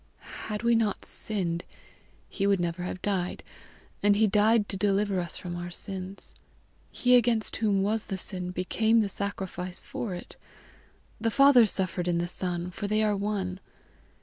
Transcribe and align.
"Had 0.47 0.63
we 0.63 0.73
not 0.73 1.05
sinned 1.05 1.63
he 2.27 2.47
would 2.47 2.59
never 2.59 2.81
have 2.81 3.03
died; 3.03 3.43
and 4.01 4.15
he 4.15 4.25
died 4.25 4.67
to 4.69 4.75
deliver 4.75 5.19
us 5.19 5.37
from 5.37 5.55
our 5.55 5.69
sins. 5.69 6.33
He 6.89 7.15
against 7.15 7.57
whom 7.57 7.83
was 7.83 8.05
the 8.05 8.17
sin, 8.17 8.49
became 8.49 9.01
the 9.01 9.09
sacrifice 9.09 9.79
for 9.79 10.15
it; 10.15 10.37
the 11.19 11.29
Father 11.29 11.67
suffered 11.67 12.07
in 12.07 12.17
the 12.17 12.27
Son, 12.27 12.71
for 12.71 12.87
they 12.87 13.03
are 13.03 13.15
one. 13.15 13.59